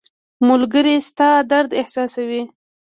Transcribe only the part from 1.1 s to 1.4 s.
تا